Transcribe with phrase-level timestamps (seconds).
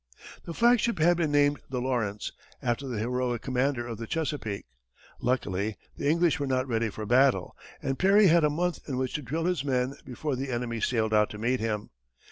[0.45, 4.65] The flagship had been named the Lawrence, after the heroic commander of the Chesapeake.
[5.19, 9.13] Luckily the English were not ready for battle, and Perry had a month in which
[9.13, 11.91] to drill his men before the enemy sailed out to meet him.